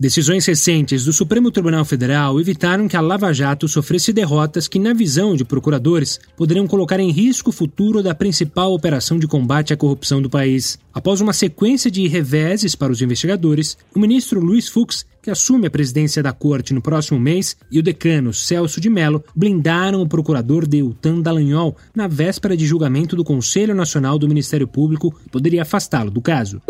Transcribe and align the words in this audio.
Decisões 0.00 0.46
recentes 0.46 1.04
do 1.04 1.12
Supremo 1.12 1.50
Tribunal 1.50 1.84
Federal 1.84 2.38
evitaram 2.40 2.86
que 2.86 2.96
a 2.96 3.00
Lava 3.00 3.32
Jato 3.32 3.66
sofresse 3.66 4.12
derrotas 4.12 4.68
que, 4.68 4.78
na 4.78 4.92
visão 4.92 5.34
de 5.34 5.44
procuradores, 5.44 6.20
poderiam 6.36 6.68
colocar 6.68 7.00
em 7.00 7.10
risco 7.10 7.50
o 7.50 7.52
futuro 7.52 8.00
da 8.00 8.14
principal 8.14 8.72
operação 8.72 9.18
de 9.18 9.26
combate 9.26 9.72
à 9.72 9.76
corrupção 9.76 10.22
do 10.22 10.30
país. 10.30 10.78
Após 10.94 11.20
uma 11.20 11.32
sequência 11.32 11.90
de 11.90 12.06
reveses 12.06 12.76
para 12.76 12.92
os 12.92 13.02
investigadores, 13.02 13.76
o 13.92 13.98
ministro 13.98 14.38
Luiz 14.38 14.68
Fux, 14.68 15.04
que 15.20 15.32
assume 15.32 15.66
a 15.66 15.70
presidência 15.70 16.22
da 16.22 16.32
corte 16.32 16.72
no 16.72 16.80
próximo 16.80 17.18
mês, 17.18 17.56
e 17.68 17.80
o 17.80 17.82
decano 17.82 18.32
Celso 18.32 18.80
de 18.80 18.88
Mello 18.88 19.24
blindaram 19.34 20.00
o 20.00 20.08
procurador 20.08 20.64
Deltan 20.64 21.20
Dallagnol 21.20 21.76
na 21.92 22.06
véspera 22.06 22.56
de 22.56 22.64
julgamento 22.64 23.16
do 23.16 23.24
Conselho 23.24 23.74
Nacional 23.74 24.16
do 24.16 24.28
Ministério 24.28 24.68
Público, 24.68 25.10
que 25.10 25.28
poderia 25.28 25.62
afastá-lo 25.62 26.08
do 26.08 26.22
caso. 26.22 26.62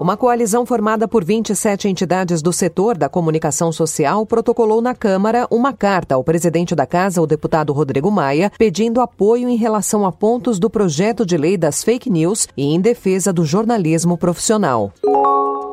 Uma 0.00 0.16
coalizão 0.16 0.64
formada 0.64 1.08
por 1.08 1.24
27 1.24 1.88
entidades 1.88 2.40
do 2.40 2.52
setor 2.52 2.96
da 2.96 3.08
comunicação 3.08 3.72
social 3.72 4.24
protocolou 4.24 4.80
na 4.80 4.94
Câmara 4.94 5.46
uma 5.50 5.72
carta 5.72 6.14
ao 6.14 6.22
presidente 6.22 6.72
da 6.72 6.86
Casa, 6.86 7.20
o 7.20 7.26
deputado 7.26 7.72
Rodrigo 7.72 8.08
Maia, 8.08 8.52
pedindo 8.56 9.00
apoio 9.00 9.48
em 9.48 9.56
relação 9.56 10.06
a 10.06 10.12
pontos 10.12 10.60
do 10.60 10.70
projeto 10.70 11.26
de 11.26 11.36
lei 11.36 11.56
das 11.56 11.82
fake 11.82 12.08
news 12.08 12.46
e 12.56 12.72
em 12.72 12.80
defesa 12.80 13.32
do 13.32 13.44
jornalismo 13.44 14.16
profissional. 14.16 14.92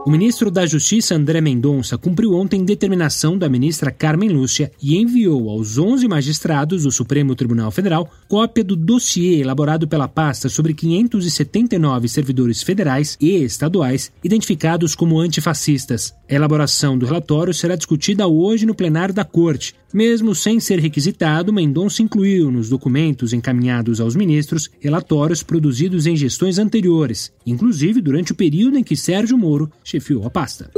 O 0.05 0.11
ministro 0.11 0.51
da 0.51 0.67
Justiça, 0.67 1.15
André 1.15 1.41
Mendonça, 1.41 1.97
cumpriu 1.97 2.35
ontem 2.35 2.63
determinação 2.63 3.35
da 3.35 3.49
ministra 3.49 3.89
Carmen 3.89 4.29
Lúcia 4.29 4.71
e 4.79 4.95
enviou 4.97 5.49
aos 5.49 5.79
11 5.79 6.07
magistrados 6.07 6.83
do 6.83 6.91
Supremo 6.91 7.33
Tribunal 7.33 7.71
Federal 7.71 8.07
cópia 8.27 8.63
do 8.63 8.75
dossiê 8.75 9.39
elaborado 9.39 9.87
pela 9.87 10.07
pasta 10.07 10.47
sobre 10.47 10.75
579 10.75 12.07
servidores 12.07 12.61
federais 12.61 13.17
e 13.19 13.31
estaduais 13.37 14.11
identificados 14.23 14.93
como 14.93 15.19
antifascistas. 15.19 16.13
A 16.29 16.35
elaboração 16.35 16.95
do 16.95 17.07
relatório 17.07 17.51
será 17.51 17.75
discutida 17.75 18.27
hoje 18.27 18.67
no 18.67 18.75
plenário 18.75 19.13
da 19.13 19.25
Corte. 19.25 19.73
Mesmo 19.91 20.35
sem 20.35 20.59
ser 20.59 20.79
requisitado, 20.79 21.53
Mendonça 21.53 22.03
incluiu 22.03 22.51
nos 22.51 22.69
documentos 22.69 23.31
encaminhados 23.31 24.01
aos 24.01 24.15
ministros 24.15 24.69
relatórios 24.79 25.41
produzidos 25.41 26.05
em 26.05 26.15
gestões 26.15 26.59
anteriores, 26.59 27.31
inclusive 27.45 28.01
durante 28.01 28.33
o 28.33 28.35
período 28.35 28.77
em 28.77 28.83
que 28.83 28.95
Sérgio 28.95 29.37
Moro 29.37 29.71
chefiou 29.95 30.25
a 30.25 30.29
pasta. 30.29 30.69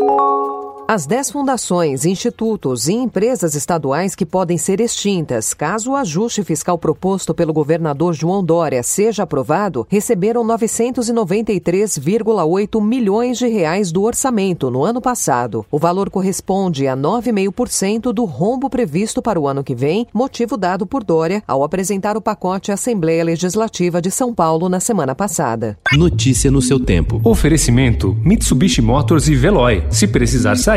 As 0.89 1.05
10 1.05 1.31
fundações, 1.31 2.05
institutos 2.05 2.87
e 2.87 2.93
empresas 2.93 3.55
estaduais 3.55 4.15
que 4.15 4.25
podem 4.25 4.57
ser 4.57 4.79
extintas 4.79 5.53
caso 5.53 5.91
o 5.91 5.97
ajuste 5.97 6.45
fiscal 6.45 6.77
proposto 6.77 7.33
pelo 7.33 7.51
governador 7.51 8.13
João 8.13 8.41
Dória 8.41 8.81
seja 8.81 9.23
aprovado, 9.23 9.85
receberam 9.89 10.45
993,8 10.45 12.81
milhões 12.81 13.37
de 13.37 13.49
reais 13.49 13.91
do 13.91 14.03
orçamento 14.03 14.71
no 14.71 14.85
ano 14.85 15.01
passado. 15.01 15.65
O 15.69 15.77
valor 15.77 16.09
corresponde 16.09 16.87
a 16.87 16.95
9,5% 16.95 18.13
do 18.13 18.23
rombo 18.23 18.69
previsto 18.69 19.21
para 19.21 19.37
o 19.37 19.45
ano 19.45 19.65
que 19.65 19.75
vem, 19.75 20.07
motivo 20.13 20.55
dado 20.55 20.87
por 20.87 21.03
Dória 21.03 21.43
ao 21.45 21.65
apresentar 21.65 22.15
o 22.15 22.21
pacote 22.21 22.71
à 22.71 22.75
Assembleia 22.75 23.25
Legislativa 23.25 24.01
de 24.01 24.09
São 24.09 24.33
Paulo 24.33 24.69
na 24.69 24.79
semana 24.79 25.13
passada. 25.13 25.77
Notícia 25.97 26.49
no 26.49 26.61
seu 26.61 26.79
tempo. 26.79 27.19
Oferecimento: 27.25 28.15
Mitsubishi 28.23 28.81
Motors 28.81 29.27
e 29.27 29.35
Veloy. 29.35 29.83
Se 29.89 30.07
precisar 30.07 30.55
sair, 30.55 30.76